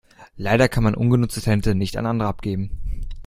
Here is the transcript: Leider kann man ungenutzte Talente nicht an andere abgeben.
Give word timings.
Leider 0.35 0.67
kann 0.67 0.83
man 0.83 0.95
ungenutzte 0.95 1.41
Talente 1.41 1.75
nicht 1.75 1.95
an 1.95 2.07
andere 2.07 2.27
abgeben. 2.27 3.01